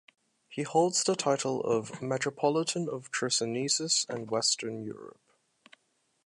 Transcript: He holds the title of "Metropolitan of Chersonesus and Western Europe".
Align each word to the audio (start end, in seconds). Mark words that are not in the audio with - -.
He 0.49 0.63
holds 0.63 1.03
the 1.03 1.15
title 1.15 1.61
of 1.61 2.01
"Metropolitan 2.01 2.89
of 2.89 3.11
Chersonesus 3.11 4.03
and 4.09 4.31
Western 4.31 4.81
Europe". 4.83 5.21